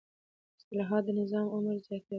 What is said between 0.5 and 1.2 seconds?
اصلاحات د